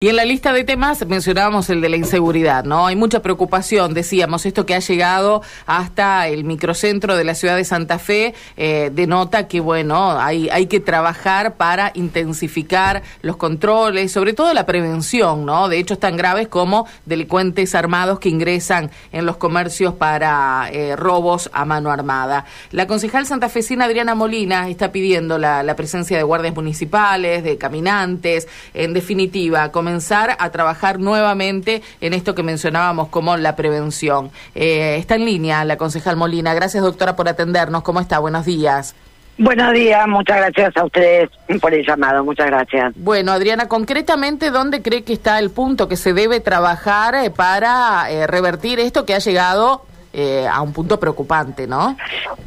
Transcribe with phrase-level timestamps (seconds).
[0.00, 2.86] Y en la lista de temas mencionábamos el de la inseguridad, ¿no?
[2.86, 7.64] Hay mucha preocupación, decíamos, esto que ha llegado hasta el microcentro de la ciudad de
[7.64, 14.34] Santa Fe eh, denota que, bueno, hay, hay que trabajar para intensificar los controles, sobre
[14.34, 15.68] todo la prevención, ¿no?
[15.68, 21.50] De hechos tan graves como delincuentes armados que ingresan en los comercios para eh, robos
[21.52, 22.44] a mano armada.
[22.70, 28.46] La concejal santafesina Adriana Molina está pidiendo la, la presencia de guardias municipales, de caminantes,
[28.74, 34.30] en definitiva, comenzar a trabajar nuevamente en esto que mencionábamos como la prevención.
[34.54, 36.52] Eh, está en línea la concejal Molina.
[36.52, 37.82] Gracias, doctora, por atendernos.
[37.82, 38.18] ¿Cómo está?
[38.18, 38.94] Buenos días.
[39.38, 42.92] Buenos días, muchas gracias a ustedes por el llamado, muchas gracias.
[42.96, 48.10] Bueno, Adriana, concretamente, ¿dónde cree que está el punto que se debe trabajar eh, para
[48.10, 51.96] eh, revertir esto que ha llegado eh, a un punto preocupante, ¿no?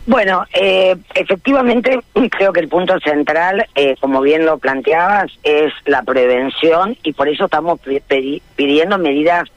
[0.07, 1.99] Bueno, eh, efectivamente
[2.31, 7.29] creo que el punto central, eh, como bien lo planteabas, es la prevención y por
[7.29, 7.79] eso estamos
[8.55, 9.47] pidiendo medidas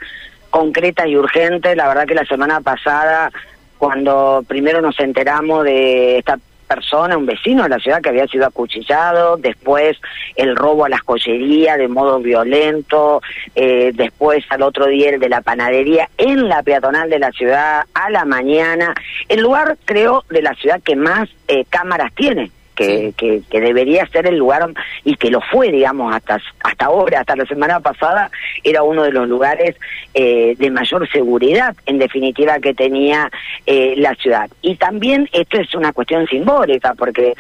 [0.50, 1.76] concretas y urgentes.
[1.76, 3.30] La verdad que la semana pasada,
[3.78, 8.46] cuando primero nos enteramos de esta persona, un vecino de la ciudad que había sido
[8.46, 9.96] acuchillado, después
[10.36, 13.22] el robo a las joyerías de modo violento,
[13.54, 17.84] eh, después al otro día el de la panadería en la peatonal de la ciudad
[17.94, 18.94] a la mañana,
[19.28, 24.06] el lugar creo de la ciudad que más eh, cámaras tiene que, que, que, debería
[24.06, 24.70] ser el lugar
[25.04, 28.30] y que lo fue, digamos, hasta, hasta ahora, hasta la semana pasada,
[28.62, 29.76] era uno de los lugares
[30.14, 33.30] eh, de mayor seguridad, en definitiva, que tenía
[33.66, 34.50] eh, la ciudad.
[34.62, 37.34] Y también esto es una cuestión simbólica, porque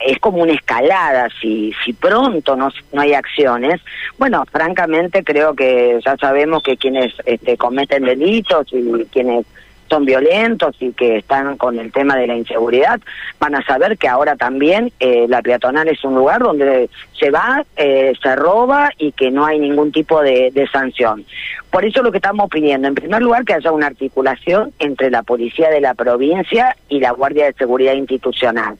[0.00, 3.80] es como una escalada, si, si pronto no, no hay acciones,
[4.18, 9.46] bueno, francamente creo que ya sabemos que quienes este, cometen delitos y quienes
[9.94, 13.00] son violentos y que están con el tema de la inseguridad,
[13.38, 17.64] van a saber que ahora también eh, la peatonal es un lugar donde se va,
[17.76, 21.24] eh, se roba y que no hay ningún tipo de, sanción.
[21.70, 25.22] Por eso lo que estamos pidiendo, en primer lugar, que haya una articulación entre la
[25.22, 28.76] policía de la provincia y la Guardia de Seguridad Institucional.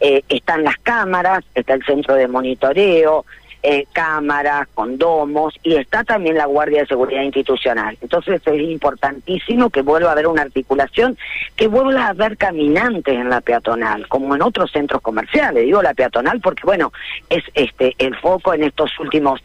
[0.00, 3.24] Eh, están las cámaras, está el centro de monitoreo,
[3.62, 7.96] eh, cámaras, condomos y está también la Guardia de Seguridad Institucional.
[8.00, 11.16] Entonces es importantísimo que vuelva a haber una articulación,
[11.56, 15.64] que vuelva a haber caminantes en la peatonal, como en otros centros comerciales.
[15.64, 16.92] Digo la peatonal porque, bueno,
[17.28, 19.40] es este el foco en estos últimos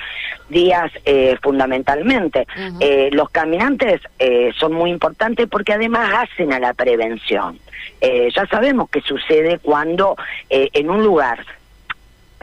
[0.50, 2.48] días eh, fundamentalmente.
[2.80, 7.60] eh, los caminantes eh, son muy importantes porque además hacen a la prevención.
[8.02, 10.16] Eh, ya sabemos qué sucede cuando
[10.50, 11.46] eh, en un lugar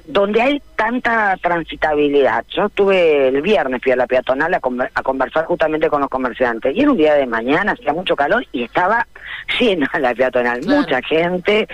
[0.06, 2.44] donde hay tanta transitabilidad.
[2.48, 4.60] Yo estuve el viernes, fui a la peatonal a,
[4.94, 8.44] a, conversar justamente con los comerciantes y era un día de mañana, hacía mucho calor
[8.52, 9.06] y estaba
[9.60, 10.80] llena la peatonal, claro.
[10.80, 11.68] mucha gente,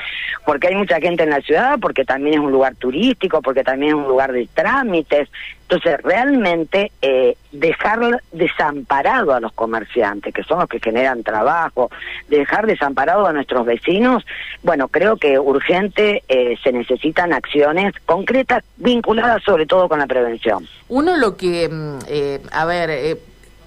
[0.45, 3.91] porque hay mucha gente en la ciudad, porque también es un lugar turístico, porque también
[3.91, 5.29] es un lugar de trámites.
[5.71, 11.91] Entonces, realmente eh, dejar desamparado a los comerciantes, que son los que generan trabajo,
[12.29, 14.25] dejar desamparado a nuestros vecinos,
[14.63, 20.67] bueno, creo que urgente eh, se necesitan acciones concretas vinculadas sobre todo con la prevención.
[20.89, 23.17] Uno lo que, mm, eh, a ver, eh,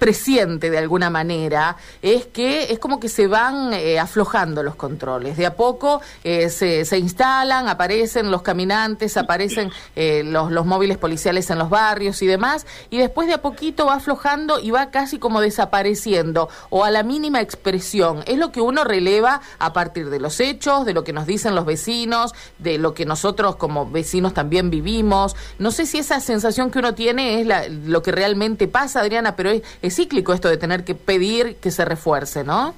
[0.02, 5.36] presiente de alguna manera es que es como que se van eh, aflojando los controles.
[5.36, 10.98] De a poco eh, se, se, instalan, aparecen los caminantes, aparecen eh, los, los móviles
[10.98, 14.90] policiales en los barrios y demás, y después de a poquito va aflojando y va
[14.90, 18.24] casi como desapareciendo o a la mínima expresión.
[18.26, 21.54] Es lo que uno releva a partir de los hechos, de lo que nos dicen
[21.54, 25.36] los vecinos, de lo que nosotros como vecinos también vivimos.
[25.60, 29.36] No sé si esa sensación que uno tiene es la, lo que realmente pasa, Adriana,
[29.36, 32.74] pero es, es cíclico esto de tener que pedir que se refuerce, ¿no?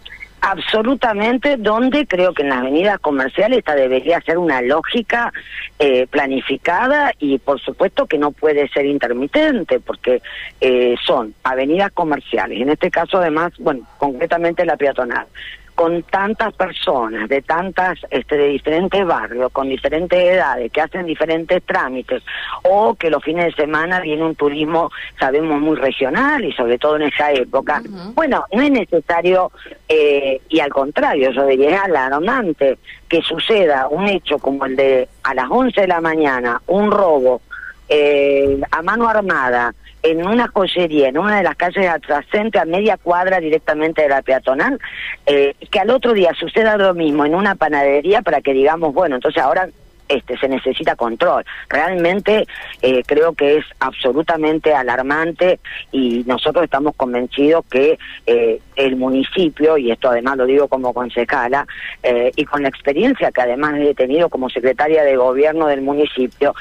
[0.47, 5.33] Absolutamente, donde creo que en las avenidas comerciales esta debería ser una lógica
[5.79, 10.21] eh, planificada y por supuesto que no puede ser intermitente porque
[10.61, 15.27] eh, son avenidas comerciales, en este caso además, bueno, concretamente la peatonal
[15.75, 21.63] con tantas personas de tantas este de diferentes barrios con diferentes edades que hacen diferentes
[21.65, 22.23] trámites
[22.63, 26.97] o que los fines de semana viene un turismo sabemos muy regional y sobre todo
[26.97, 28.15] en esa época uh -huh.
[28.15, 29.51] bueno no es necesario
[29.89, 32.79] eh, y al contrario yo diría alarmante
[33.09, 37.41] que suceda un hecho como el de a las 11 de la mañana un robo
[37.89, 42.97] eh, a mano armada en una joyería, en una de las calles adyacentes a media
[42.99, 44.79] cuadra directamente de la peatonal,
[45.27, 49.17] eh, que al otro día suceda lo mismo en una panadería para que digamos, bueno,
[49.17, 49.69] entonces ahora
[50.09, 51.45] este se necesita control.
[51.69, 52.47] Realmente
[52.83, 55.61] eh, creo que es absolutamente alarmante
[55.93, 61.67] y nosotros estamos convencidos que eh, el municipio, y esto además lo digo como concejala,
[62.03, 66.55] eh, y con la experiencia que además he tenido como secretaria de gobierno del municipio,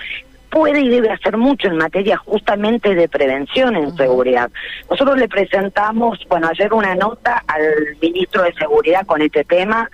[0.53, 4.51] puede y debe hacer mucho en materia justamente de prevención en seguridad.
[4.87, 9.89] Nosotros le presentamos, bueno, ayer una nota al ministro de Seguridad con este tema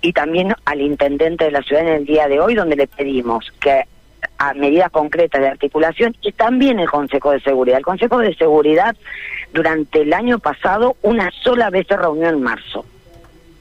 [0.00, 3.52] y también al intendente de la ciudad en el día de hoy, donde le pedimos
[3.60, 3.82] que
[4.38, 7.76] a medidas concretas de articulación y también el Consejo de Seguridad.
[7.76, 8.96] El Consejo de Seguridad
[9.52, 12.86] durante el año pasado una sola vez se reunió en marzo.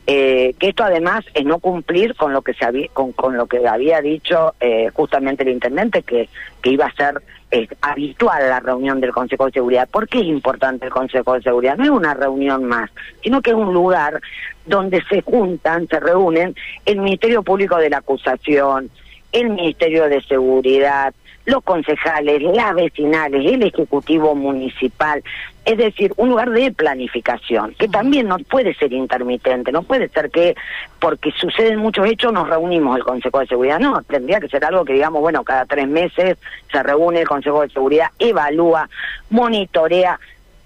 [0.07, 3.67] Eh, que esto además es no cumplir con lo que se había, con, lo que
[3.67, 6.29] había dicho eh, justamente el intendente que,
[6.61, 9.87] que iba a ser eh, habitual la reunión del Consejo de Seguridad.
[9.89, 11.77] ¿Por qué es importante el Consejo de Seguridad?
[11.77, 12.91] No es una reunión más,
[13.23, 14.21] sino que es un lugar
[14.65, 16.55] donde se juntan, se reúnen
[16.85, 18.91] el Ministerio Público de la Acusación,
[19.31, 21.13] el Ministerio de Seguridad,
[21.45, 25.23] los concejales, las vecinales, el Ejecutivo Municipal,
[25.63, 30.29] es decir, un lugar de planificación, que también no puede ser intermitente, no puede ser
[30.29, 30.55] que
[30.99, 34.85] porque suceden muchos hechos nos reunimos el Consejo de Seguridad, no, tendría que ser algo
[34.85, 36.37] que digamos, bueno, cada tres meses
[36.71, 38.89] se reúne el Consejo de Seguridad, evalúa,
[39.29, 40.19] monitorea.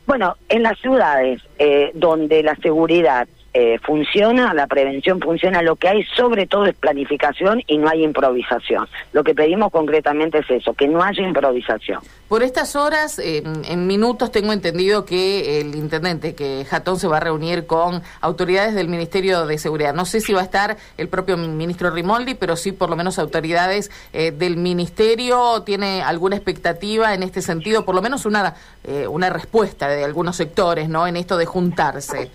[0.06, 5.90] Bueno, en las ciudades eh, donde la seguridad eh, funciona, la prevención funciona, lo que
[5.90, 8.88] hay sobre todo es planificación y no hay improvisación.
[9.14, 12.02] Lo que pedimos concretamente es eso, que no haya improvisación.
[12.28, 17.20] Por estas horas, en minutos, tengo entendido que el intendente, que Jatón se va a
[17.20, 19.96] reunir con autoridades del Ministerio de Seguridad.
[19.96, 23.20] No sé si va a estar el propio ministro Rimoldi, pero sí por lo menos
[23.20, 25.64] autoridades eh, del Ministerio.
[25.64, 27.86] ¿Tiene alguna expectativa en este sentido?
[27.86, 31.08] Por lo menos una, eh, una respuesta de algunos sectores, ¿no?
[31.08, 32.30] En esto de juntarse.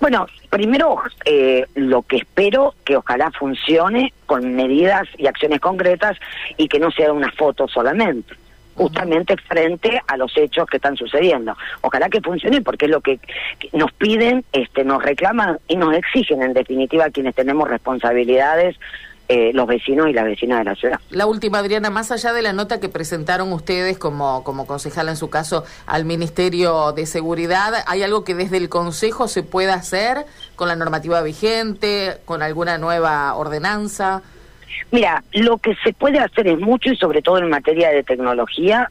[0.00, 6.16] Bueno, primero eh, lo que espero que ojalá funcione con medidas y acciones concretas
[6.56, 8.34] y que no sea una foto solamente
[8.74, 11.56] justamente frente a los hechos que están sucediendo.
[11.80, 13.20] Ojalá que funcione porque es lo que
[13.72, 18.76] nos piden, este, nos reclaman y nos exigen en definitiva quienes tenemos responsabilidades
[19.28, 21.00] eh, los vecinos y las vecinas de la ciudad.
[21.10, 25.16] La última, Adriana, más allá de la nota que presentaron ustedes como, como concejala en
[25.16, 30.26] su caso al Ministerio de Seguridad, ¿hay algo que desde el Consejo se pueda hacer
[30.56, 34.22] con la normativa vigente, con alguna nueva ordenanza?
[34.90, 38.90] Mira, lo que se puede hacer es mucho y sobre todo en materia de tecnología,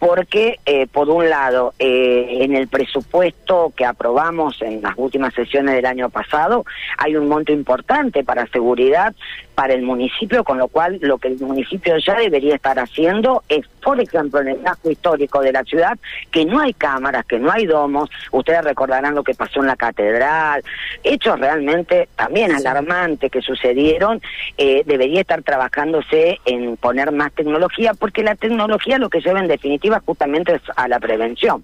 [0.00, 5.74] porque eh, por un lado eh, en el presupuesto que aprobamos en las últimas sesiones
[5.74, 6.64] del año pasado
[6.96, 9.14] hay un monto importante para seguridad
[9.60, 13.66] para el municipio, con lo cual lo que el municipio ya debería estar haciendo es,
[13.84, 15.98] por ejemplo, en el casco histórico de la ciudad,
[16.30, 19.76] que no hay cámaras, que no hay domos, ustedes recordarán lo que pasó en la
[19.76, 20.64] catedral,
[21.04, 24.22] hechos realmente también alarmantes que sucedieron,
[24.56, 29.48] eh, debería estar trabajándose en poner más tecnología, porque la tecnología lo que lleva en
[29.48, 31.62] definitiva justamente es a la prevención.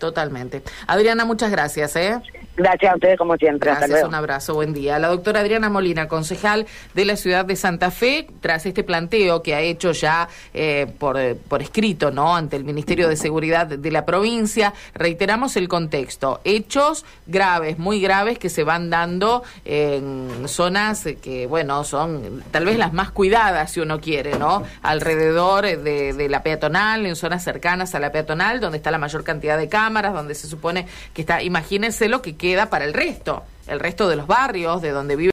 [0.00, 0.62] Totalmente.
[0.86, 1.94] Adriana, muchas gracias.
[1.94, 2.18] ¿eh?
[2.56, 3.70] Gracias a ustedes como siempre.
[3.70, 4.98] Gracias, un abrazo, buen día.
[4.98, 9.54] La doctora Adriana Molina, concejal de la ciudad de Santa Fe, tras este planteo que
[9.54, 11.18] ha hecho ya eh, por,
[11.48, 12.34] por escrito ¿no?
[12.34, 16.40] ante el Ministerio de Seguridad de la provincia, reiteramos el contexto.
[16.44, 22.78] Hechos graves, muy graves, que se van dando en zonas que, bueno, son tal vez
[22.78, 24.62] las más cuidadas, si uno quiere, ¿no?
[24.82, 29.24] Alrededor de, de la peatonal, en zonas cercanas a la peatonal, donde está la mayor
[29.24, 33.42] cantidad de cámaras, donde se supone que está, imagínense lo que queda para el resto,
[33.66, 35.28] el resto de los barrios, de donde vive